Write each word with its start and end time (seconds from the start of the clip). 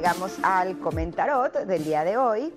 llegamos 0.00 0.38
al 0.42 0.78
comentarot 0.78 1.52
del 1.66 1.84
día 1.84 2.04
de 2.04 2.16
hoy. 2.16 2.54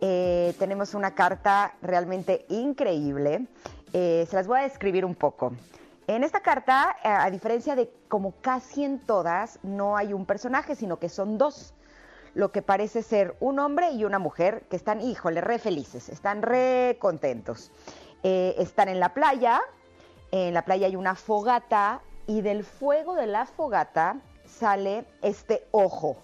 Eh, 0.00 0.54
tenemos 0.58 0.94
una 0.94 1.14
carta 1.14 1.74
realmente 1.82 2.46
increíble. 2.48 3.48
Eh, 3.92 4.26
se 4.30 4.34
las 4.34 4.46
voy 4.46 4.60
a 4.60 4.62
describir 4.62 5.04
un 5.04 5.14
poco. 5.14 5.52
En 6.06 6.24
esta 6.24 6.40
carta, 6.40 6.96
eh, 7.04 7.08
a 7.08 7.30
diferencia 7.30 7.76
de 7.76 7.92
como 8.08 8.32
casi 8.40 8.82
en 8.82 8.98
todas, 8.98 9.58
no 9.62 9.98
hay 9.98 10.14
un 10.14 10.24
personaje, 10.24 10.74
sino 10.74 10.98
que 10.98 11.10
son 11.10 11.36
dos. 11.36 11.74
Lo 12.32 12.50
que 12.50 12.62
parece 12.62 13.02
ser 13.02 13.36
un 13.40 13.58
hombre 13.58 13.90
y 13.90 14.06
una 14.06 14.18
mujer 14.18 14.64
que 14.70 14.76
están, 14.76 15.02
híjole, 15.02 15.42
re 15.42 15.58
felices, 15.58 16.08
están 16.08 16.40
re 16.40 16.96
contentos. 16.98 17.72
están 18.22 18.88
en 18.88 19.00
la 19.00 19.12
playa, 19.12 19.60
en 20.32 20.54
la 20.54 20.62
playa 20.62 20.86
hay 20.86 20.96
una 20.96 21.14
fogata 21.14 22.00
y 22.26 22.40
del 22.40 22.64
fuego 22.64 23.16
de 23.16 23.26
la 23.26 23.44
fogata 23.44 24.16
sale 24.46 25.04
este 25.20 25.68
ojo 25.72 26.16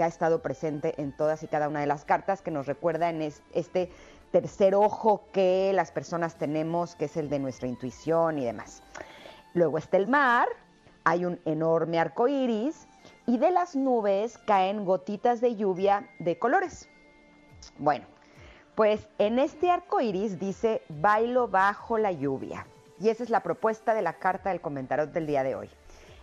que 0.00 0.04
ha 0.04 0.06
estado 0.06 0.40
presente 0.40 0.94
en 0.96 1.14
todas 1.14 1.42
y 1.42 1.46
cada 1.46 1.68
una 1.68 1.80
de 1.80 1.86
las 1.86 2.06
cartas, 2.06 2.40
que 2.40 2.50
nos 2.50 2.66
recuerda 2.66 3.10
en 3.10 3.20
este 3.20 3.90
tercer 4.32 4.74
ojo 4.74 5.24
que 5.30 5.72
las 5.74 5.92
personas 5.92 6.36
tenemos, 6.36 6.96
que 6.96 7.04
es 7.04 7.18
el 7.18 7.28
de 7.28 7.38
nuestra 7.38 7.68
intuición 7.68 8.38
y 8.38 8.46
demás. 8.46 8.82
Luego 9.52 9.76
está 9.76 9.98
el 9.98 10.08
mar, 10.08 10.48
hay 11.04 11.26
un 11.26 11.38
enorme 11.44 12.00
arco 12.00 12.28
iris 12.28 12.88
y 13.26 13.36
de 13.36 13.50
las 13.50 13.76
nubes 13.76 14.38
caen 14.46 14.86
gotitas 14.86 15.42
de 15.42 15.54
lluvia 15.54 16.08
de 16.18 16.38
colores. 16.38 16.88
Bueno, 17.76 18.06
pues 18.76 19.06
en 19.18 19.38
este 19.38 19.70
arco 19.70 20.00
iris 20.00 20.38
dice 20.38 20.80
bailo 20.88 21.46
bajo 21.46 21.98
la 21.98 22.10
lluvia. 22.10 22.66
Y 22.98 23.10
esa 23.10 23.22
es 23.22 23.28
la 23.28 23.42
propuesta 23.42 23.92
de 23.92 24.00
la 24.00 24.14
carta 24.14 24.48
del 24.48 24.62
comentario 24.62 25.08
del 25.08 25.26
día 25.26 25.42
de 25.42 25.56
hoy. 25.56 25.68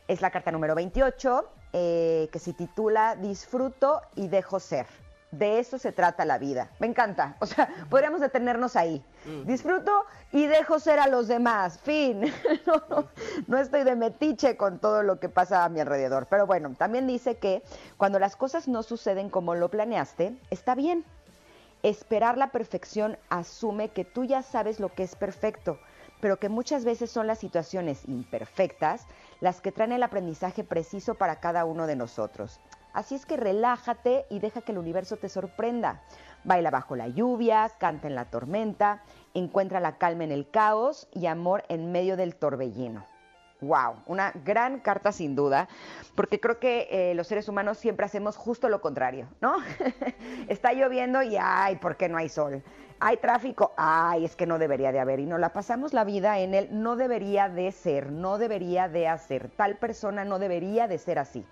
Es 0.07 0.21
la 0.21 0.31
carta 0.31 0.51
número 0.51 0.73
28, 0.73 1.49
eh, 1.73 2.29
que 2.31 2.39
se 2.39 2.53
titula 2.53 3.15
Disfruto 3.17 4.01
y 4.15 4.29
dejo 4.29 4.59
ser. 4.59 4.85
De 5.31 5.59
eso 5.59 5.77
se 5.77 5.91
trata 5.91 6.23
la 6.23 6.37
vida. 6.37 6.69
Me 6.79 6.87
encanta. 6.87 7.35
O 7.41 7.45
sea, 7.45 7.67
podríamos 7.89 8.21
detenernos 8.21 8.77
ahí. 8.77 9.03
Disfruto 9.45 10.05
y 10.31 10.45
dejo 10.47 10.79
ser 10.79 10.99
a 10.99 11.07
los 11.07 11.27
demás. 11.27 11.79
Fin. 11.79 12.21
no, 13.47 13.57
estoy 13.57 13.83
de 13.83 13.97
metiche 13.97 14.55
con 14.55 14.79
todo 14.79 15.03
lo 15.03 15.19
que 15.19 15.27
pasa 15.27 15.65
a 15.65 15.69
mi 15.69 15.81
alrededor. 15.81 16.27
Pero 16.29 16.47
bueno, 16.47 16.73
también 16.77 17.05
dice 17.05 17.35
que 17.35 17.61
cuando 17.97 18.19
las 18.19 18.37
cosas 18.37 18.69
no 18.69 18.83
suceden 18.83 19.29
como 19.29 19.55
lo 19.55 19.69
planeaste, 19.69 20.37
está 20.49 20.75
bien. 20.75 21.03
Esperar 21.83 22.37
la 22.37 22.51
perfección 22.51 23.17
asume 23.29 23.89
que 23.89 24.05
tú 24.05 24.23
ya 24.23 24.41
sabes 24.41 24.79
lo 24.79 24.93
que 24.93 25.03
es 25.03 25.15
perfecto 25.15 25.77
pero 26.19 26.37
que 26.37 26.49
muchas 26.49 26.85
veces 26.85 27.11
son 27.11 27.27
las 27.27 27.39
situaciones 27.39 28.07
imperfectas 28.07 29.05
las 29.39 29.61
que 29.61 29.71
traen 29.71 29.91
el 29.91 30.03
aprendizaje 30.03 30.63
preciso 30.63 31.15
para 31.15 31.39
cada 31.39 31.65
uno 31.65 31.87
de 31.87 31.95
nosotros. 31.95 32.59
Así 32.93 33.13
es 33.15 33.25
que 33.25 33.37
relájate 33.37 34.25
y 34.29 34.39
deja 34.39 34.61
que 34.61 34.71
el 34.71 34.79
universo 34.79 35.17
te 35.17 35.29
sorprenda. 35.29 36.01
Baila 36.43 36.71
bajo 36.71 36.95
la 36.95 37.07
lluvia, 37.07 37.71
canta 37.77 38.07
en 38.07 38.15
la 38.15 38.25
tormenta, 38.25 39.03
encuentra 39.33 39.79
la 39.79 39.97
calma 39.97 40.23
en 40.23 40.31
el 40.31 40.49
caos 40.49 41.07
y 41.11 41.27
amor 41.27 41.63
en 41.69 41.91
medio 41.91 42.17
del 42.17 42.35
torbellino. 42.35 43.05
Wow, 43.59 44.03
una 44.05 44.31
gran 44.45 44.79
carta 44.79 45.11
sin 45.11 45.35
duda, 45.35 45.67
porque 46.13 46.39
creo 46.39 46.59
que 46.59 46.87
eh, 46.91 47.15
los 47.15 47.25
seres 47.25 47.49
humanos 47.49 47.79
siempre 47.79 48.05
hacemos 48.05 48.37
justo 48.37 48.69
lo 48.69 48.81
contrario, 48.81 49.27
¿no? 49.41 49.55
Está 50.47 50.73
lloviendo 50.73 51.23
y 51.23 51.37
ay, 51.41 51.77
¿por 51.77 51.97
qué 51.97 52.07
no 52.07 52.17
hay 52.17 52.29
sol? 52.29 52.61
Hay 52.99 53.17
tráfico, 53.17 53.73
ay, 53.75 54.25
es 54.25 54.35
que 54.35 54.45
no 54.45 54.59
debería 54.59 54.91
de 54.91 54.99
haber. 54.99 55.19
Y 55.19 55.25
nos 55.25 55.39
la 55.39 55.53
pasamos 55.53 55.93
la 55.93 56.03
vida 56.03 56.37
en 56.39 56.53
el 56.53 56.83
no 56.83 56.95
debería 56.97 57.49
de 57.49 57.71
ser, 57.71 58.11
no 58.11 58.37
debería 58.37 58.89
de 58.89 59.07
hacer, 59.07 59.49
tal 59.49 59.75
persona 59.77 60.23
no 60.23 60.37
debería 60.37 60.87
de 60.87 60.99
ser 60.99 61.17
así. 61.17 61.43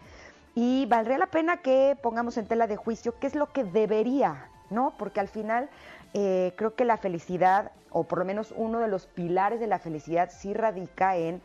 Y 0.53 0.85
valdría 0.85 1.17
la 1.17 1.27
pena 1.27 1.57
que 1.57 1.97
pongamos 2.01 2.37
en 2.37 2.47
tela 2.47 2.67
de 2.67 2.75
juicio 2.75 3.17
qué 3.19 3.25
es 3.25 3.35
lo 3.35 3.51
que 3.51 3.63
debería, 3.63 4.49
¿no? 4.69 4.93
Porque 4.97 5.19
al 5.19 5.27
final 5.27 5.69
eh, 6.13 6.53
creo 6.55 6.75
que 6.75 6.85
la 6.85 6.97
felicidad, 6.97 7.71
o 7.89 8.03
por 8.03 8.19
lo 8.19 8.25
menos 8.25 8.53
uno 8.55 8.79
de 8.79 8.87
los 8.87 9.07
pilares 9.07 9.59
de 9.59 9.67
la 9.67 9.79
felicidad, 9.79 10.29
sí 10.31 10.53
radica 10.53 11.17
en 11.17 11.41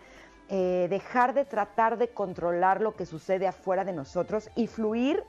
eh, 0.51 0.89
dejar 0.91 1.33
de 1.33 1.45
tratar 1.45 1.97
de 1.97 2.09
controlar 2.09 2.81
lo 2.81 2.97
que 2.97 3.07
sucede 3.07 3.47
afuera 3.47 3.85
de 3.85 3.93
nosotros 3.93 4.51
y 4.57 4.67
fluir 4.67 5.23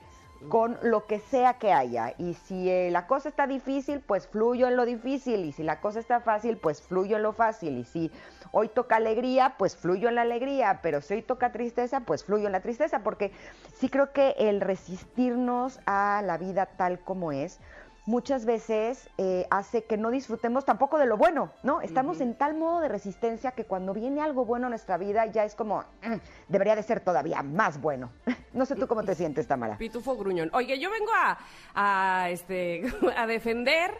con 0.49 0.79
lo 0.81 1.05
que 1.05 1.19
sea 1.19 1.55
que 1.55 1.71
haya. 1.71 2.13
Y 2.17 2.33
si 2.33 2.69
eh, 2.69 2.89
la 2.91 3.05
cosa 3.07 3.29
está 3.29 3.45
difícil, 3.47 3.99
pues 3.99 4.27
fluyo 4.27 4.67
en 4.67 4.75
lo 4.75 4.85
difícil. 4.85 5.45
Y 5.45 5.51
si 5.51 5.63
la 5.63 5.79
cosa 5.79 5.99
está 5.99 6.19
fácil, 6.21 6.57
pues 6.57 6.81
fluyo 6.81 7.17
en 7.17 7.23
lo 7.23 7.33
fácil. 7.33 7.77
Y 7.77 7.83
si 7.83 8.11
hoy 8.51 8.67
toca 8.67 8.95
alegría, 8.95 9.55
pues 9.57 9.77
fluyo 9.77 10.09
en 10.09 10.15
la 10.15 10.23
alegría. 10.23 10.79
Pero 10.81 11.01
si 11.01 11.13
hoy 11.13 11.21
toca 11.21 11.51
tristeza, 11.51 11.99
pues 12.01 12.23
fluyo 12.23 12.47
en 12.47 12.53
la 12.53 12.61
tristeza. 12.61 13.03
Porque 13.03 13.31
sí 13.75 13.89
creo 13.89 14.11
que 14.11 14.35
el 14.39 14.61
resistirnos 14.61 15.79
a 15.85 16.21
la 16.25 16.37
vida 16.37 16.65
tal 16.65 16.99
como 16.99 17.31
es, 17.31 17.59
muchas 18.05 18.45
veces 18.45 19.09
eh, 19.17 19.45
hace 19.51 19.83
que 19.83 19.97
no 19.97 20.11
disfrutemos 20.11 20.65
tampoco 20.65 20.97
de 20.97 21.05
lo 21.05 21.17
bueno, 21.17 21.51
¿no? 21.63 21.81
Estamos 21.81 22.19
en 22.21 22.35
tal 22.35 22.55
modo 22.55 22.79
de 22.79 22.87
resistencia 22.87 23.51
que 23.51 23.65
cuando 23.65 23.93
viene 23.93 24.21
algo 24.21 24.45
bueno 24.45 24.67
a 24.67 24.69
nuestra 24.69 24.97
vida 24.97 25.25
ya 25.27 25.45
es 25.45 25.55
como, 25.55 25.81
mm, 26.03 26.15
debería 26.47 26.75
de 26.75 26.83
ser 26.83 26.99
todavía 27.01 27.43
más 27.43 27.79
bueno. 27.79 28.11
no 28.53 28.65
sé 28.65 28.75
tú 28.75 28.87
cómo 28.87 29.03
te 29.03 29.15
sientes, 29.15 29.47
Tamara. 29.47 29.77
Pitufo 29.77 30.15
gruñón. 30.15 30.49
Oye, 30.53 30.79
yo 30.79 30.89
vengo 30.89 31.11
a, 31.13 31.37
a, 31.75 32.29
este, 32.29 32.83
a 33.17 33.27
defender 33.27 33.91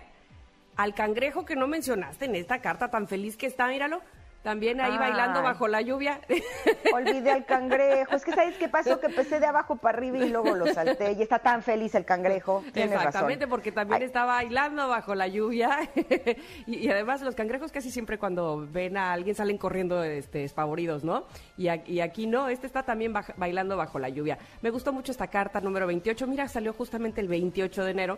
al 0.77 0.93
cangrejo 0.93 1.45
que 1.45 1.55
no 1.55 1.67
mencionaste 1.67 2.25
en 2.25 2.35
esta 2.35 2.59
carta 2.59 2.89
tan 2.89 3.07
feliz 3.07 3.37
que 3.37 3.45
está, 3.45 3.67
míralo. 3.67 4.01
También 4.43 4.81
ahí 4.81 4.97
bailando 4.97 5.43
bajo 5.43 5.67
la 5.67 5.81
lluvia. 5.81 6.19
Olvidé 6.93 7.31
al 7.31 7.45
cangrejo. 7.45 8.15
Es 8.15 8.25
que 8.25 8.31
¿sabes 8.31 8.55
qué 8.57 8.67
pasó? 8.67 8.99
Que 8.99 9.07
empecé 9.07 9.39
de 9.39 9.45
abajo 9.45 9.75
para 9.75 9.97
arriba 9.97 10.17
y 10.17 10.29
luego 10.29 10.55
lo 10.55 10.65
salté. 10.73 11.11
Y 11.11 11.21
está 11.21 11.39
tan 11.39 11.61
feliz 11.61 11.93
el 11.93 12.05
cangrejo. 12.05 12.63
Exactamente, 12.73 13.47
porque 13.47 13.71
también 13.71 14.01
está 14.01 14.25
bailando 14.25 14.87
bajo 14.87 15.13
la 15.13 15.27
lluvia. 15.27 15.89
y, 16.65 16.89
además 16.89 17.21
los 17.21 17.35
cangrejos 17.35 17.71
casi 17.71 17.91
siempre 17.91 18.17
cuando 18.17 18.67
ven 18.71 18.97
a 18.97 19.13
alguien 19.13 19.35
salen 19.35 19.59
corriendo 19.59 20.03
este, 20.03 20.43
espavoridos, 20.43 21.03
¿no? 21.03 21.25
Y, 21.57 21.67
aquí 21.99 22.25
no, 22.25 22.49
este 22.49 22.65
está 22.65 22.81
también 22.83 23.13
bailando 23.37 23.77
bajo 23.77 23.99
la 23.99 24.09
lluvia. 24.09 24.39
Me 24.61 24.71
gustó 24.71 24.91
mucho 24.91 25.11
esta 25.11 25.27
carta 25.27 25.61
número 25.61 25.85
28. 25.85 26.25
Mira, 26.25 26.47
salió 26.47 26.73
justamente 26.73 27.21
el 27.21 27.27
28 27.27 27.83
de 27.83 27.91
enero. 27.91 28.17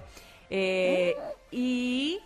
Eh, 0.50 1.16
y 1.51 2.19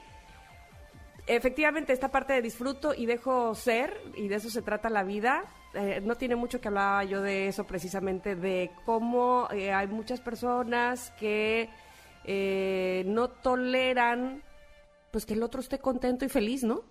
efectivamente, 1.28 1.94
esta 1.94 2.10
parte 2.10 2.34
de 2.34 2.42
disfruto 2.42 2.94
y 2.94 3.06
dejo 3.06 3.54
ser, 3.54 4.02
y 4.16 4.28
de 4.28 4.36
eso 4.36 4.50
se 4.50 4.62
trata 4.62 4.90
la 4.90 5.04
vida. 5.04 5.44
Eh, 5.74 6.02
no 6.04 6.16
tiene 6.16 6.36
mucho 6.36 6.60
que 6.60 6.70
hablaba 6.70 7.04
yo 7.04 7.22
de 7.22 7.48
eso 7.48 7.66
precisamente, 7.66 8.36
de 8.36 8.72
cómo 8.86 9.48
eh, 9.52 9.72
hay 9.72 9.88
muchas 9.88 10.22
personas 10.22 11.12
que 11.20 11.70
eh, 12.24 13.04
no 13.06 13.30
toleran 13.30 14.44
pues 15.12 15.26
que 15.26 15.34
el 15.34 15.44
otro 15.44 15.62
esté 15.62 15.80
contento 15.80 16.26
y 16.26 16.30
feliz, 16.30 16.64
¿no? 16.64 16.84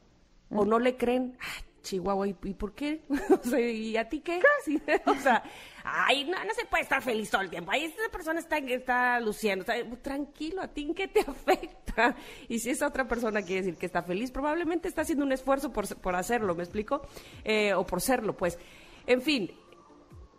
O 0.50 0.64
no 0.64 0.78
le 0.78 0.96
creen, 0.96 1.36
Chihuahua, 1.86 2.26
¿y, 2.26 2.34
por 2.34 2.74
qué? 2.74 3.02
¿y 3.72 3.96
a 3.96 4.08
ti 4.08 4.20
qué? 4.20 4.42
o 5.06 5.14
sea, 5.14 5.42
ay, 5.84 6.24
no, 6.24 6.44
no 6.44 6.52
se 6.52 6.64
puede 6.64 6.82
estar 6.82 7.00
feliz 7.00 7.30
todo 7.30 7.42
el 7.42 7.50
tiempo. 7.50 7.70
Ahí 7.70 7.84
esta 7.84 8.08
persona 8.10 8.40
está, 8.40 8.58
está 8.58 9.20
luciendo. 9.20 9.64
tranquilo, 10.02 10.62
¿a 10.62 10.68
ti 10.68 10.92
qué 10.96 11.06
te 11.06 11.20
afecta? 11.26 12.16
Y 12.48 12.58
si 12.58 12.70
esa 12.70 12.88
otra 12.88 13.06
persona 13.06 13.42
quiere 13.42 13.62
decir 13.62 13.78
que 13.78 13.86
está 13.86 14.02
feliz, 14.02 14.32
probablemente 14.32 14.88
está 14.88 15.02
haciendo 15.02 15.24
un 15.24 15.30
esfuerzo 15.30 15.72
por, 15.72 15.86
por 15.98 16.16
hacerlo, 16.16 16.56
¿me 16.56 16.64
explico? 16.64 17.06
Eh, 17.44 17.72
o 17.72 17.86
por 17.86 18.00
serlo, 18.00 18.36
pues. 18.36 18.58
En 19.06 19.22
fin, 19.22 19.52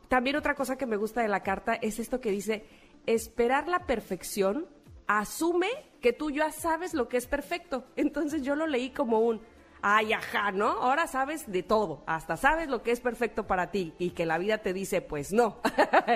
también 0.09 0.35
otra 0.35 0.53
cosa 0.53 0.77
que 0.77 0.85
me 0.85 0.97
gusta 0.97 1.21
de 1.21 1.29
la 1.29 1.43
carta 1.43 1.75
es 1.75 1.97
esto 1.99 2.19
que 2.19 2.29
dice, 2.29 2.65
esperar 3.05 3.69
la 3.69 3.85
perfección 3.85 4.67
asume 5.07 5.69
que 6.01 6.11
tú 6.11 6.29
ya 6.29 6.51
sabes 6.51 6.93
lo 6.93 7.07
que 7.07 7.15
es 7.15 7.25
perfecto. 7.25 7.85
Entonces 7.95 8.41
yo 8.41 8.55
lo 8.57 8.67
leí 8.67 8.89
como 8.89 9.21
un 9.21 9.41
ay, 9.81 10.13
ajá, 10.13 10.51
¿no? 10.51 10.67
Ahora 10.67 11.07
sabes 11.07 11.49
de 11.51 11.63
todo, 11.63 12.03
hasta 12.05 12.37
sabes 12.37 12.67
lo 12.69 12.83
que 12.83 12.91
es 12.91 12.99
perfecto 12.99 13.47
para 13.47 13.71
ti 13.71 13.93
y 13.99 14.11
que 14.11 14.25
la 14.25 14.37
vida 14.37 14.59
te 14.59 14.73
dice, 14.73 15.01
pues 15.01 15.33
no, 15.33 15.57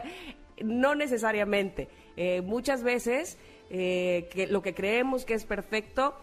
no 0.63 0.95
necesariamente. 0.95 1.89
Eh, 2.17 2.41
muchas 2.41 2.83
veces 2.83 3.37
eh, 3.69 4.29
que 4.31 4.47
lo 4.47 4.61
que 4.61 4.73
creemos 4.73 5.25
que 5.25 5.33
es 5.33 5.45
perfecto, 5.45 6.15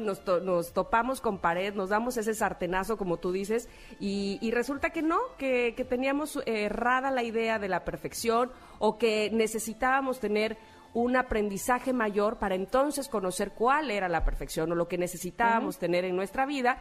nos, 0.00 0.26
nos, 0.42 0.72
topamos 0.72 1.20
con 1.20 1.38
pared, 1.38 1.72
nos 1.74 1.90
damos 1.90 2.16
ese 2.16 2.34
sartenazo, 2.34 2.96
como 2.96 3.18
tú 3.18 3.30
dices, 3.30 3.68
y, 4.00 4.50
resulta 4.50 4.90
que 4.90 5.02
no, 5.02 5.18
que 5.38 5.86
teníamos 5.88 6.40
errada 6.46 7.12
la 7.12 7.22
idea 7.22 7.60
de 7.60 7.68
la 7.68 7.84
perfección 7.84 8.50
o 8.80 8.98
que 8.98 9.30
necesitábamos 9.32 10.18
tener 10.18 10.58
un 10.94 11.16
aprendizaje 11.16 11.92
mayor 11.92 12.38
para 12.38 12.54
entonces 12.54 13.08
conocer 13.08 13.52
cuál 13.52 13.90
era 13.90 14.08
la 14.08 14.24
perfección 14.24 14.72
o 14.72 14.74
lo 14.74 14.88
que 14.88 14.98
necesitábamos 14.98 15.78
tener 15.78 16.04
en 16.04 16.16
nuestra 16.16 16.46
vida. 16.46 16.78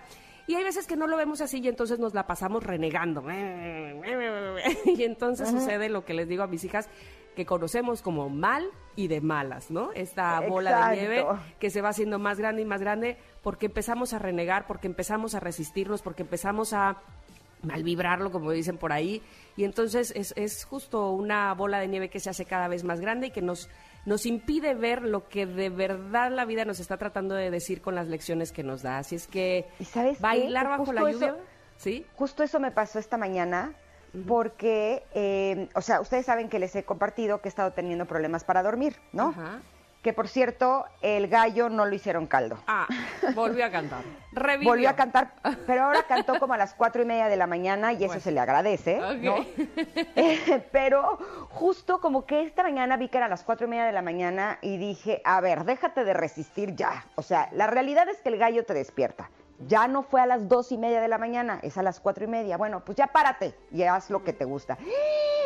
Y 0.48 0.56
hay 0.56 0.64
veces 0.64 0.88
que 0.88 0.96
no 0.96 1.08
lo 1.08 1.18
vemos 1.18 1.40
así 1.40 1.60
y 1.60 1.68
entonces 1.68 2.00
nos 2.00 2.14
la 2.14 2.28
pasamos 2.28 2.64
renegando. 2.64 3.24
Y 4.86 5.04
entonces 5.04 5.50
sucede 5.50 5.90
lo 5.90 6.04
que 6.04 6.14
les 6.14 6.28
digo 6.28 6.44
a 6.44 6.48
mis 6.48 6.64
hijas, 6.64 6.90
que 7.36 7.46
conocemos 7.46 8.02
como 8.02 8.30
mal 8.30 8.68
y 8.96 9.08
de 9.08 9.22
malas, 9.22 9.72
¿no? 9.72 9.92
Esta 9.94 10.42
bola 10.42 10.90
de 10.90 10.98
nieve 10.98 11.26
que 11.60 11.70
se 11.70 11.82
va 11.82 11.90
haciendo 11.90 12.20
más 12.20 12.38
grande 12.38 12.64
y 12.64 12.66
más 12.66 12.82
grande 12.82 13.18
porque 13.42 13.68
empezamos 13.68 14.14
a 14.14 14.20
renegar, 14.20 14.68
porque 14.68 14.88
empezamos 14.88 15.36
a 15.36 15.40
resistirnos, 15.40 16.02
porque 16.02 16.24
empezamos 16.24 16.74
a 16.74 16.98
mal 17.64 17.84
vibrarlo, 17.84 18.32
como 18.32 18.52
dicen 18.52 18.78
por 18.78 18.92
ahí. 18.92 19.22
Y 19.56 19.64
entonces 19.64 20.12
es, 20.16 20.34
es 20.36 20.66
justo 20.66 21.12
una 21.12 21.54
bola 21.54 21.80
de 21.80 21.88
nieve 21.88 22.10
que 22.10 22.20
se 22.20 22.30
hace 22.30 22.46
cada 22.46 22.68
vez 22.68 22.84
más 22.84 23.00
grande 23.00 23.28
y 23.28 23.32
que 23.32 23.42
nos 23.42 23.70
nos 24.06 24.26
impide 24.26 24.74
ver 24.74 25.04
lo 25.04 25.28
que 25.28 25.46
de 25.46 25.70
verdad 25.70 26.32
la 26.32 26.46
vida 26.46 26.66
nos 26.66 26.80
está 26.80 26.98
tratando 26.98 27.36
de 27.36 27.52
decir 27.52 27.82
con 27.82 27.96
las 27.96 28.08
lecciones 28.08 28.52
que 28.52 28.64
nos 28.64 28.82
da. 28.82 28.98
Así 28.98 29.16
es 29.16 29.28
que 29.28 29.68
bailar 30.20 30.68
bajo 30.68 30.94
la 30.94 31.12
lluvia, 31.12 31.36
¿sí? 31.78 32.06
Justo 32.16 32.44
eso 32.44 32.60
me 32.60 32.72
pasó 32.72 33.00
esta 33.00 33.18
mañana 33.18 33.76
porque, 34.28 35.04
eh, 35.14 35.70
o 35.74 35.82
sea, 35.82 36.02
ustedes 36.02 36.26
saben 36.26 36.50
que 36.50 36.60
les 36.60 36.76
he 36.76 36.84
compartido 36.84 37.42
que 37.42 37.48
he 37.48 37.50
estado 37.50 37.72
teniendo 37.72 38.06
problemas 38.06 38.44
para 38.44 38.62
dormir, 38.62 38.98
¿no? 39.14 39.30
Ajá. 39.30 39.62
Que 40.02 40.14
por 40.14 40.28
cierto, 40.28 40.86
el 41.02 41.28
gallo 41.28 41.70
no 41.70 41.86
lo 41.86 41.94
hicieron 41.94 42.26
caldo. 42.26 42.58
Ah, 42.66 42.88
volvió 43.36 43.66
a 43.66 43.70
cantar. 43.70 44.04
Revivió. 44.32 44.70
Volvió 44.70 44.90
a 44.90 44.96
cantar, 44.96 45.34
pero 45.68 45.84
ahora 45.84 46.04
cantó 46.08 46.40
como 46.40 46.54
a 46.54 46.58
las 46.58 46.74
cuatro 46.74 47.04
y 47.04 47.06
media 47.06 47.28
de 47.28 47.38
la 47.38 47.46
mañana 47.46 47.94
y 47.94 48.04
eso 48.04 48.20
se 48.20 48.32
le 48.32 48.40
agradece, 48.40 49.00
¿no? 49.22 49.46
Eh, 50.16 50.68
pero 50.72 51.18
justo 51.50 52.02
como 52.02 52.26
que 52.26 52.44
esta 52.44 52.64
mañana 52.64 52.98
vi 52.98 53.10
que 53.10 53.18
era 53.18 53.28
a 53.28 53.30
las 53.30 53.44
cuatro 53.44 53.68
y 53.68 53.70
media 53.70 53.86
de 53.86 53.92
la 53.92 54.02
mañana 54.02 54.58
y 54.62 54.78
dije, 54.78 55.22
a 55.24 55.40
ver, 55.42 55.64
déjate 55.64 56.04
de 56.04 56.14
resistir 56.14 56.76
ya. 56.76 57.06
O 57.16 57.22
sea, 57.22 57.50
la 57.52 57.68
realidad 57.68 58.10
es 58.10 58.20
que 58.22 58.30
el 58.30 58.38
gallo 58.38 58.66
te 58.66 58.74
despierta 58.74 59.30
ya 59.68 59.88
no 59.88 60.04
fue 60.04 60.22
a 60.22 60.26
las 60.26 60.48
dos 60.48 60.72
y 60.72 60.78
media 60.78 61.02
de 61.02 61.08
la 61.08 61.18
mañana, 61.18 61.60
es 61.62 61.78
a 61.78 61.84
las 61.84 62.00
cuatro 62.00 62.24
y 62.24 62.28
media. 62.28 62.58
Bueno, 62.58 62.84
pues 62.84 62.98
ya 62.98 63.08
párate 63.08 63.54
y 63.72 63.84
haz 63.84 64.10
lo 64.10 64.24
que 64.24 64.34
te 64.34 64.46
gusta. 64.46 64.78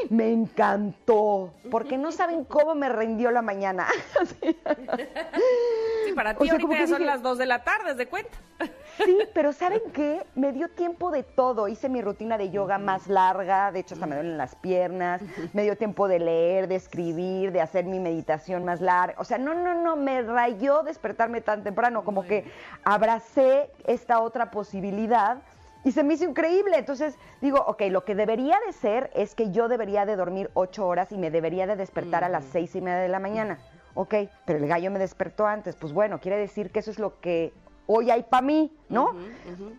Me 0.10 0.32
encantó, 0.32 1.54
porque 1.72 1.98
no 1.98 2.12
saben 2.12 2.44
cómo 2.46 2.76
me 2.76 2.90
rindió 2.90 3.32
la 3.32 3.42
mañana. 3.42 3.88
sí, 4.42 6.14
para 6.14 6.36
ti 6.36 6.50
ahorita 6.50 6.88
son 6.88 7.06
las 7.06 7.22
dos 7.22 7.38
de 7.38 7.46
la 7.46 7.64
tarde, 7.64 7.96
de 7.96 8.08
cuenta. 8.08 8.38
Sí, 9.04 9.20
pero 9.34 9.52
¿saben 9.52 9.82
qué? 9.94 10.26
Me 10.36 10.54
dio 10.54 10.70
tiempo 10.70 11.12
de 11.12 11.24
todo. 11.24 11.68
Hice 11.68 11.90
mi 11.90 12.02
rutina 12.02 12.38
de 12.38 12.50
yoga 12.50 12.78
más 12.78 13.08
larga, 13.08 13.72
de 13.72 13.80
hecho 13.80 13.96
hasta 13.96 14.06
me 14.08 14.16
duelen 14.16 14.38
las 14.38 14.56
piernas. 14.56 15.22
Me 15.54 15.64
dio 15.64 15.78
tiempo 15.78 16.08
de 16.08 16.20
leer, 16.20 16.68
de 16.68 16.76
escribir, 16.76 17.52
de 17.52 17.62
hacer 17.62 17.86
mi 17.86 18.00
meditación 18.00 18.64
más 18.64 18.80
larga. 18.80 19.16
O 19.20 19.26
sea, 19.26 19.38
no, 19.38 19.54
no, 19.54 19.74
no, 19.74 19.96
me 19.96 20.22
rayó 20.22 20.84
despertarme 20.84 21.42
tan 21.42 21.64
temprano, 21.64 22.06
como 22.06 22.24
que 22.24 22.46
abracé 22.84 23.70
esta 23.86 24.22
otra 24.22 24.52
posibilidad 24.52 25.40
y 25.86 25.92
se 25.92 26.04
me 26.04 26.16
hizo 26.16 26.26
increíble. 26.26 26.78
Entonces 26.78 27.18
digo, 27.40 27.64
ok, 27.66 27.84
lo 27.90 28.04
que 28.04 28.16
debería 28.16 28.58
de 28.66 28.74
ser 28.74 29.12
es 29.16 29.36
que 29.36 29.52
yo 29.52 29.70
debería 29.70 30.06
de 30.06 30.18
dormir 30.18 30.50
ocho 30.56 30.86
horas 30.86 31.12
y 31.12 31.18
me 31.18 31.32
debería 31.32 31.68
de 31.68 31.78
despertar 31.78 32.26
a 32.26 32.30
las 32.30 32.44
seis 32.44 32.76
y 32.76 32.82
media 32.82 33.00
de 33.00 33.08
la 33.08 33.20
mañana. 33.20 33.60
Ok, 33.94 34.16
pero 34.46 34.60
el 34.60 34.68
gallo 34.68 34.92
me 34.92 35.00
despertó 35.00 35.46
antes. 35.46 35.76
Pues 35.76 35.94
bueno, 35.94 36.20
quiere 36.20 36.38
decir 36.38 36.72
que 36.72 36.80
eso 36.80 36.92
es 36.92 37.00
lo 37.00 37.22
que 37.22 37.54
hoy 37.88 38.12
hay 38.12 38.24
para 38.24 38.46
mí, 38.46 38.72
¿no? 38.90 39.12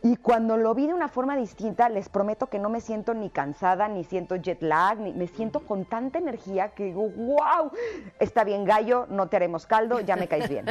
Y 0.03 0.17
cuando 0.17 0.57
lo 0.57 0.75
vi 0.75 0.87
de 0.87 0.95
una 0.95 1.09
forma 1.09 1.37
distinta, 1.37 1.89
les 1.89 2.09
prometo 2.09 2.49
que 2.49 2.59
no 2.59 2.69
me 2.69 2.81
siento 2.81 3.15
ni 3.15 3.31
cansada, 3.31 3.89
ni 3.89 4.05
siento 4.05 4.37
jet 4.37 4.63
lag, 4.63 4.99
ni 4.99 5.13
me 5.13 5.27
siento 5.27 5.61
con 5.61 5.85
tanta 5.85 6.19
energía 6.19 6.71
que 6.71 6.85
digo, 6.85 7.09
wow, 7.09 7.71
está 8.19 8.45
bien 8.45 8.65
gallo, 8.65 9.07
no 9.11 9.29
te 9.29 9.37
haremos 9.37 9.67
caldo, 9.67 10.01
ya 10.01 10.17
me 10.17 10.29
caes 10.29 10.49
bien. 10.49 10.67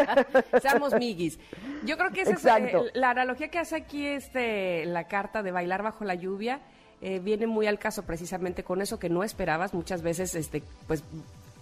Seamos 0.62 0.94
miguis. 0.94 1.38
Yo 1.84 1.96
creo 1.96 2.10
que 2.10 2.22
esa 2.22 2.32
es 2.32 2.44
eh, 2.44 2.90
la 2.94 3.10
analogía 3.10 3.48
que 3.48 3.58
hace 3.58 3.76
aquí 3.76 4.06
este, 4.06 4.84
la 4.86 5.04
carta 5.08 5.42
de 5.42 5.52
bailar 5.52 5.82
bajo 5.82 6.04
la 6.04 6.14
lluvia. 6.14 6.60
Eh, 7.02 7.18
viene 7.18 7.46
muy 7.46 7.66
al 7.66 7.78
caso 7.78 8.02
precisamente 8.02 8.62
con 8.62 8.82
eso 8.82 8.98
que 8.98 9.08
no 9.08 9.24
esperabas 9.24 9.72
muchas 9.72 10.02
veces 10.02 10.34
este 10.34 10.62
pues 10.86 11.02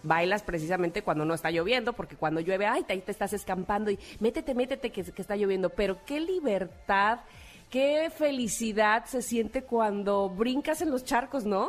bailas 0.02 0.42
precisamente 0.42 1.02
cuando 1.02 1.24
no 1.24 1.34
está 1.34 1.50
lloviendo, 1.50 1.92
porque 1.92 2.16
cuando 2.16 2.40
llueve, 2.40 2.66
ay, 2.66 2.84
ahí 2.88 3.00
te 3.00 3.12
estás 3.12 3.32
escampando 3.32 3.90
y 3.90 3.98
métete, 4.20 4.54
métete 4.54 4.90
que, 4.90 5.04
que 5.04 5.22
está 5.22 5.36
lloviendo. 5.36 5.70
Pero 5.70 5.98
qué 6.04 6.20
libertad, 6.20 7.20
qué 7.70 8.10
felicidad 8.10 9.04
se 9.06 9.22
siente 9.22 9.62
cuando 9.62 10.28
brincas 10.28 10.82
en 10.82 10.90
los 10.90 11.04
charcos, 11.04 11.44
¿no? 11.44 11.68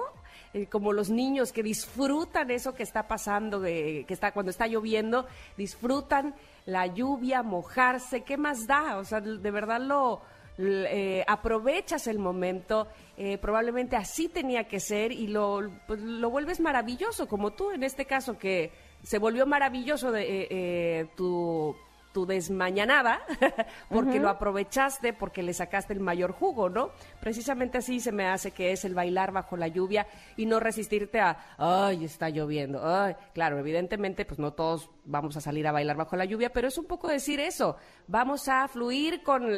Eh, 0.51 0.65
como 0.65 0.93
los 0.93 1.11
niños 1.11 1.51
que 1.51 1.61
disfrutan 1.61 2.49
eso 2.49 2.73
que 2.73 2.81
está 2.81 3.07
pasando, 3.07 3.61
que 3.61 4.05
está 4.09 4.31
cuando 4.31 4.49
está 4.49 4.65
lloviendo, 4.65 5.27
disfrutan 5.57 6.33
la 6.65 6.87
lluvia, 6.87 7.43
mojarse, 7.43 8.23
¿qué 8.23 8.35
más 8.35 8.65
da? 8.65 8.97
O 8.97 9.03
sea, 9.03 9.21
de 9.21 9.51
verdad 9.51 9.79
lo 9.79 10.21
eh, 10.61 11.23
aprovechas 11.25 12.07
el 12.07 12.19
momento, 12.19 12.87
eh, 13.15 13.37
probablemente 13.37 13.95
así 13.95 14.27
tenía 14.27 14.65
que 14.65 14.81
ser 14.81 15.13
y 15.13 15.27
lo, 15.27 15.71
pues, 15.87 16.01
lo 16.01 16.29
vuelves 16.29 16.59
maravilloso, 16.59 17.27
como 17.29 17.51
tú 17.51 17.71
en 17.71 17.83
este 17.83 18.05
caso, 18.05 18.37
que 18.37 18.71
se 19.01 19.19
volvió 19.19 19.45
maravilloso 19.45 20.11
de, 20.11 20.47
eh, 20.49 21.07
tu, 21.15 21.77
tu 22.11 22.25
desmañanada, 22.25 23.21
porque 23.89 24.19
lo 24.19 24.27
aprovechaste, 24.27 25.13
porque 25.13 25.43
le 25.43 25.53
sacaste 25.53 25.93
el 25.93 26.01
mayor 26.01 26.33
jugo, 26.33 26.69
¿no? 26.69 26.91
Precisamente 27.21 27.77
así 27.77 28.01
se 28.01 28.11
me 28.11 28.25
hace 28.25 28.51
que 28.51 28.73
es 28.73 28.83
el 28.83 28.93
bailar 28.93 29.31
bajo 29.31 29.55
la 29.55 29.69
lluvia 29.69 30.07
y 30.35 30.45
no 30.45 30.59
resistirte 30.59 31.21
a, 31.21 31.55
ay, 31.57 32.03
está 32.03 32.29
lloviendo, 32.29 32.81
ay, 32.85 33.15
claro, 33.33 33.59
evidentemente, 33.59 34.25
pues 34.25 34.39
no 34.39 34.51
todos 34.51 34.89
vamos 35.05 35.37
a 35.37 35.41
salir 35.41 35.67
a 35.67 35.71
bailar 35.71 35.95
bajo 35.95 36.17
la 36.17 36.25
lluvia, 36.25 36.51
pero 36.51 36.67
es 36.67 36.77
un 36.77 36.85
poco 36.85 37.07
decir 37.07 37.39
eso, 37.39 37.77
vamos 38.07 38.49
a 38.49 38.67
fluir 38.67 39.23
con 39.23 39.57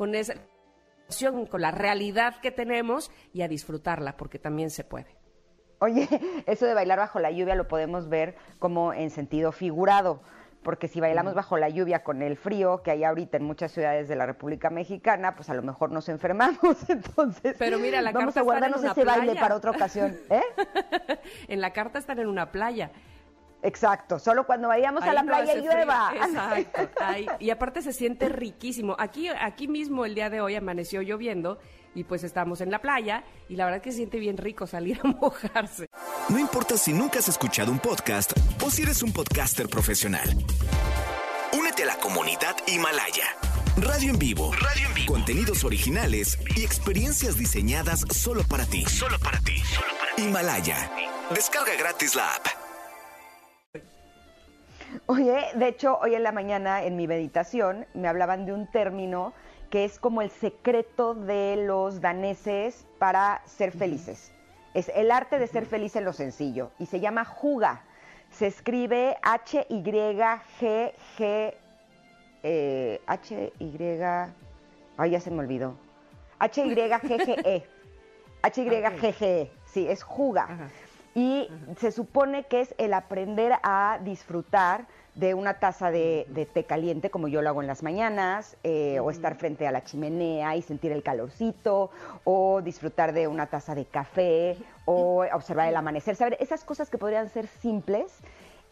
con 0.00 0.14
esa 0.14 0.32
con 1.50 1.60
la 1.60 1.72
realidad 1.72 2.40
que 2.40 2.50
tenemos 2.50 3.10
y 3.34 3.42
a 3.42 3.48
disfrutarla, 3.48 4.16
porque 4.16 4.38
también 4.38 4.70
se 4.70 4.82
puede. 4.82 5.14
Oye, 5.78 6.08
eso 6.46 6.64
de 6.64 6.72
bailar 6.72 6.98
bajo 6.98 7.20
la 7.20 7.30
lluvia 7.30 7.54
lo 7.54 7.68
podemos 7.68 8.08
ver 8.08 8.34
como 8.58 8.94
en 8.94 9.10
sentido 9.10 9.52
figurado, 9.52 10.22
porque 10.62 10.88
si 10.88 11.00
bailamos 11.00 11.34
bajo 11.34 11.58
la 11.58 11.68
lluvia 11.68 12.02
con 12.02 12.22
el 12.22 12.38
frío 12.38 12.82
que 12.82 12.92
hay 12.92 13.04
ahorita 13.04 13.36
en 13.36 13.44
muchas 13.44 13.72
ciudades 13.72 14.08
de 14.08 14.16
la 14.16 14.24
República 14.24 14.70
Mexicana, 14.70 15.34
pues 15.36 15.50
a 15.50 15.54
lo 15.54 15.60
mejor 15.62 15.90
nos 15.90 16.08
enfermamos, 16.08 16.58
entonces 16.88 17.56
Pero 17.58 17.78
mira, 17.78 18.00
la 18.00 18.12
vamos 18.12 18.38
a 18.38 18.40
guardarnos 18.40 18.82
ese 18.82 19.04
baile 19.04 19.34
para 19.34 19.54
otra 19.54 19.72
ocasión. 19.72 20.16
¿eh? 20.30 20.40
en 21.48 21.60
la 21.60 21.74
carta 21.74 21.98
están 21.98 22.20
en 22.20 22.28
una 22.28 22.50
playa. 22.52 22.90
Exacto, 23.62 24.18
solo 24.18 24.46
cuando 24.46 24.68
vayamos 24.68 25.02
a 25.02 25.12
la 25.12 25.22
playa 25.22 25.54
y 25.54 25.62
llueva. 25.62 26.12
Exacto. 26.16 26.88
Y 27.38 27.50
aparte 27.50 27.82
se 27.82 27.92
siente 27.92 28.28
riquísimo. 28.28 28.96
Aquí, 28.98 29.28
aquí 29.28 29.68
mismo 29.68 30.04
el 30.04 30.14
día 30.14 30.30
de 30.30 30.40
hoy 30.40 30.54
amaneció 30.54 31.02
lloviendo 31.02 31.58
y 31.94 32.04
pues 32.04 32.24
estamos 32.24 32.60
en 32.60 32.70
la 32.70 32.80
playa 32.80 33.24
y 33.48 33.56
la 33.56 33.64
verdad 33.66 33.82
que 33.82 33.90
se 33.90 33.98
siente 33.98 34.18
bien 34.18 34.36
rico 34.36 34.66
salir 34.66 35.00
a 35.04 35.08
mojarse. 35.20 35.88
No 36.28 36.38
importa 36.38 36.76
si 36.76 36.92
nunca 36.92 37.18
has 37.18 37.28
escuchado 37.28 37.70
un 37.70 37.78
podcast 37.78 38.32
o 38.64 38.70
si 38.70 38.82
eres 38.82 39.02
un 39.02 39.12
podcaster 39.12 39.68
profesional. 39.68 40.28
Únete 41.52 41.82
a 41.82 41.86
la 41.86 41.96
comunidad 41.96 42.56
Himalaya. 42.66 43.36
Radio 43.76 44.10
en 44.10 44.18
vivo. 44.18 44.52
Radio 44.52 44.88
en 44.88 44.94
vivo. 44.94 45.12
Contenidos 45.12 45.64
originales 45.64 46.38
y 46.56 46.64
experiencias 46.64 47.36
diseñadas 47.36 48.04
solo 48.10 48.42
para 48.44 48.66
ti. 48.66 48.84
Solo 48.86 49.18
para 49.18 49.38
ti. 49.40 49.58
Solo 49.58 49.92
para 49.98 50.14
ti. 50.16 50.22
Himalaya. 50.22 50.90
Descarga 51.34 51.74
gratis 51.78 52.14
la 52.14 52.34
app. 52.34 52.59
Oye, 55.10 55.44
de 55.56 55.66
hecho, 55.66 55.98
hoy 56.00 56.14
en 56.14 56.22
la 56.22 56.30
mañana 56.30 56.84
en 56.84 56.94
mi 56.94 57.08
meditación 57.08 57.84
me 57.94 58.06
hablaban 58.06 58.46
de 58.46 58.52
un 58.52 58.68
término 58.68 59.32
que 59.68 59.84
es 59.84 59.98
como 59.98 60.22
el 60.22 60.30
secreto 60.30 61.16
de 61.16 61.56
los 61.66 62.00
daneses 62.00 62.86
para 63.00 63.42
ser 63.44 63.72
felices. 63.72 64.32
Es 64.72 64.88
el 64.94 65.10
arte 65.10 65.40
de 65.40 65.48
ser 65.48 65.66
feliz 65.66 65.96
en 65.96 66.04
lo 66.04 66.12
sencillo 66.12 66.70
y 66.78 66.86
se 66.86 67.00
llama 67.00 67.24
juga. 67.24 67.82
Se 68.30 68.46
escribe 68.46 69.16
H-Y-G-G. 69.22 70.44
Eh, 72.44 73.00
H-Y. 73.04 74.00
Ay, 74.96 75.10
ya 75.10 75.18
se 75.18 75.32
me 75.32 75.40
olvidó. 75.40 75.74
H-Y-G-G-E. 76.38 77.66
H-Y-G-G-E. 78.42 79.50
Sí, 79.64 79.88
es 79.88 80.04
juga. 80.04 80.70
Y 81.14 81.48
se 81.78 81.90
supone 81.90 82.44
que 82.44 82.60
es 82.60 82.74
el 82.78 82.94
aprender 82.94 83.54
a 83.64 83.98
disfrutar 84.02 84.86
de 85.14 85.34
una 85.34 85.54
taza 85.54 85.90
de, 85.90 86.48
té 86.52 86.64
caliente, 86.64 87.10
como 87.10 87.28
yo 87.28 87.42
lo 87.42 87.48
hago 87.48 87.60
en 87.60 87.66
las 87.66 87.82
mañanas, 87.82 88.56
eh, 88.62 89.00
o 89.00 89.10
estar 89.10 89.36
frente 89.36 89.66
a 89.66 89.72
la 89.72 89.84
chimenea 89.84 90.56
y 90.56 90.62
sentir 90.62 90.92
el 90.92 91.02
calorcito, 91.02 91.90
o 92.24 92.62
disfrutar 92.62 93.12
de 93.12 93.26
una 93.26 93.46
taza 93.46 93.74
de 93.74 93.84
café, 93.84 94.56
o 94.84 95.24
observar 95.32 95.68
el 95.68 95.76
amanecer. 95.76 96.16
Saber, 96.16 96.36
esas 96.40 96.64
cosas 96.64 96.90
que 96.90 96.98
podrían 96.98 97.28
ser 97.28 97.46
simples 97.46 98.12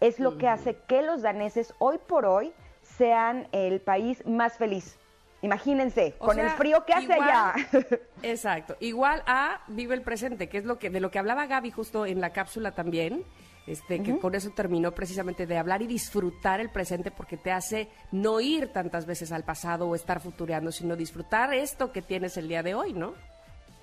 es 0.01 0.21
lo 0.21 0.39
que 0.39 0.49
hace 0.49 0.77
que 0.87 1.03
los 1.03 1.23
daneses 1.23 1.75
hoy 1.79 1.99
por 1.99 2.25
hoy 2.25 2.53
sean 2.83 3.49
el 3.53 3.81
país 3.81 4.25
más 4.27 4.57
feliz 4.57 4.99
Imagínense, 5.41 6.15
con 6.19 6.39
el 6.39 6.51
frío 6.51 6.85
que 6.85 6.93
hace 6.93 7.13
allá. 7.13 7.55
Exacto. 8.23 8.77
Igual 8.81 9.23
a 9.27 9.61
vive 9.69 9.95
el 9.95 10.03
presente, 10.03 10.49
que 10.49 10.59
es 10.59 10.65
lo 10.65 10.79
que 10.79 10.91
de 10.91 11.01
lo 11.01 11.11
que 11.11 11.19
hablaba 11.19 11.47
Gaby 11.47 11.71
justo 11.71 12.07
en 12.07 12.21
la 12.21 12.31
cápsula 12.31 12.73
también. 12.73 13.25
Este, 13.69 14.03
que 14.03 14.19
con 14.19 14.35
eso 14.35 14.49
terminó 14.51 14.93
precisamente 14.93 15.47
de 15.47 15.59
hablar 15.59 15.83
y 15.83 15.87
disfrutar 15.87 16.59
el 16.59 16.71
presente 16.71 17.11
porque 17.11 17.37
te 17.37 17.53
hace 17.53 17.89
no 18.13 18.41
ir 18.41 18.73
tantas 18.73 19.05
veces 19.05 19.31
al 19.31 19.45
pasado 19.45 19.87
o 19.87 19.95
estar 19.95 20.21
futureando, 20.21 20.73
sino 20.73 20.97
disfrutar 20.97 21.53
esto 21.53 21.93
que 21.93 22.01
tienes 22.01 22.39
el 22.39 22.49
día 22.49 22.63
de 22.63 22.75
hoy, 22.75 22.95
¿no? 22.95 23.13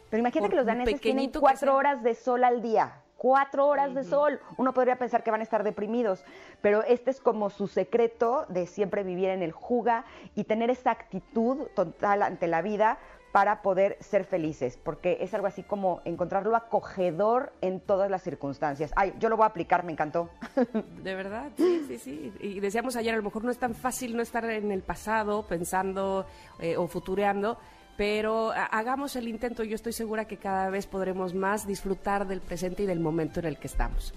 Pero 0.09 0.21
imagínate 0.21 0.49
que 0.49 0.55
los 0.55 0.65
daneses 0.65 0.99
tienen 0.99 1.29
cuatro 1.29 1.75
horas 1.75 2.01
de 2.01 2.15
sol 2.15 2.43
al 2.43 2.63
día 2.63 3.01
cuatro 3.17 3.65
horas 3.65 3.95
de 3.95 4.03
sol. 4.03 4.39
Uno 4.57 4.73
podría 4.73 4.97
pensar 4.97 5.23
que 5.23 5.31
van 5.31 5.39
a 5.39 5.43
estar 5.43 5.63
deprimidos, 5.63 6.23
pero 6.61 6.83
este 6.83 7.09
es 7.09 7.19
como 7.19 7.49
su 7.49 7.67
secreto 7.67 8.45
de 8.49 8.67
siempre 8.67 9.03
vivir 9.03 9.29
en 9.29 9.41
el 9.41 9.51
juga 9.51 10.05
y 10.35 10.43
tener 10.43 10.69
esa 10.69 10.91
actitud 10.91 11.67
total 11.75 12.21
ante 12.21 12.45
la 12.45 12.61
vida 12.61 12.99
para 13.35 13.61
poder 13.61 13.97
ser 13.99 14.23
felices, 14.23 14.79
porque 14.81 15.17
es 15.19 15.33
algo 15.33 15.45
así 15.45 15.61
como 15.61 15.99
encontrar 16.05 16.45
lo 16.45 16.55
acogedor 16.55 17.51
en 17.59 17.81
todas 17.81 18.09
las 18.09 18.23
circunstancias. 18.23 18.93
Ay, 18.95 19.13
yo 19.19 19.27
lo 19.27 19.35
voy 19.35 19.43
a 19.43 19.47
aplicar, 19.47 19.83
me 19.83 19.91
encantó. 19.91 20.29
De 21.03 21.15
verdad, 21.15 21.51
sí, 21.57 21.83
sí, 21.85 21.97
sí. 21.97 22.33
Y 22.39 22.61
decíamos 22.61 22.95
ayer, 22.95 23.13
a 23.13 23.17
lo 23.17 23.23
mejor 23.23 23.43
no 23.43 23.51
es 23.51 23.57
tan 23.57 23.75
fácil 23.75 24.15
no 24.15 24.21
estar 24.21 24.45
en 24.45 24.71
el 24.71 24.83
pasado 24.83 25.45
pensando 25.49 26.25
eh, 26.59 26.77
o 26.77 26.87
futureando, 26.87 27.57
pero 27.97 28.53
hagamos 28.53 29.17
el 29.17 29.27
intento. 29.27 29.65
Yo 29.65 29.75
estoy 29.75 29.91
segura 29.91 30.23
que 30.23 30.37
cada 30.37 30.69
vez 30.69 30.87
podremos 30.87 31.33
más 31.33 31.67
disfrutar 31.67 32.25
del 32.27 32.39
presente 32.39 32.83
y 32.83 32.85
del 32.85 33.01
momento 33.01 33.41
en 33.41 33.47
el 33.47 33.57
que 33.57 33.67
estamos. 33.67 34.13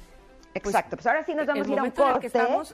Pues, 0.53 0.75
Exacto, 0.75 0.97
pues, 0.97 1.07
ahora 1.07 1.25
sí 1.25 1.35
nos 1.35 1.47
vamos 1.47 1.69
a 1.69 1.73
ir 1.73 1.79
a 1.79 1.83
un 1.83 1.91
corte. 1.91 2.31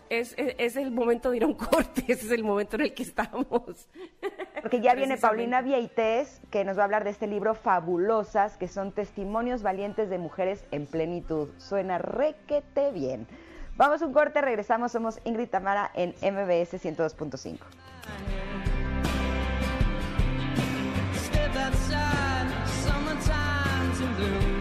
Es, 0.08 0.76
el 0.76 0.90
momento 0.90 1.30
de 1.30 1.36
ir 1.36 1.42
a 1.44 1.46
un 1.46 1.54
corte, 1.54 2.04
ese 2.08 2.26
es 2.26 2.30
el 2.30 2.44
momento 2.44 2.76
en 2.76 2.82
el 2.82 2.94
que 2.94 3.02
estamos. 3.02 3.88
Porque 4.62 4.80
ya 4.80 4.94
viene 4.94 5.18
Paulina 5.18 5.60
Vieites, 5.60 6.40
que 6.50 6.64
nos 6.64 6.78
va 6.78 6.82
a 6.82 6.84
hablar 6.84 7.04
de 7.04 7.10
este 7.10 7.26
libro 7.26 7.54
Fabulosas, 7.54 8.56
que 8.56 8.68
son 8.68 8.92
testimonios 8.92 9.62
valientes 9.62 10.08
de 10.08 10.18
mujeres 10.18 10.64
en 10.70 10.86
plenitud. 10.86 11.50
Suena 11.58 11.98
requete 11.98 12.92
bien. 12.92 13.26
Vamos 13.76 14.02
a 14.02 14.06
un 14.06 14.12
corte, 14.12 14.40
regresamos, 14.40 14.92
somos 14.92 15.20
Ingrid 15.24 15.48
Tamara 15.48 15.90
en 15.94 16.10
MBS 16.22 16.74
102.5. 16.82 17.58
Step. 24.14 24.53